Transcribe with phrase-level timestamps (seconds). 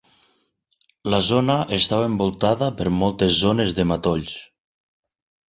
[1.13, 4.35] La zona estava envoltada per moltes zones de matolls.